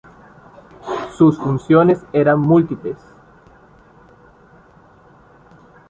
Sus 1.15 1.37
funciones 1.37 1.99
eran 2.11 2.39
múltiples. 2.39 2.97